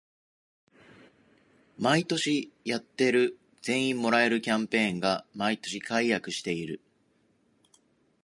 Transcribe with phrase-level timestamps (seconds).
[1.77, 6.81] 毎年やってる全員もらえるキャンペーンが毎年改悪してる